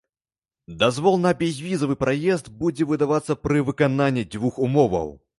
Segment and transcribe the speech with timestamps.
[0.83, 5.13] Дазвол на бязвізавы праезд будзе выдавацца пры выкананні дзвюх умоваў.